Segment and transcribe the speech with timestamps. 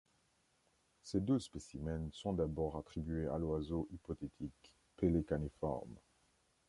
[1.03, 5.99] Ces deux spécimens sont d'abord attribués à l'oiseau hypothétique pelecaniformes'.